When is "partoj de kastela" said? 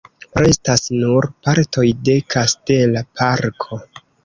1.49-3.07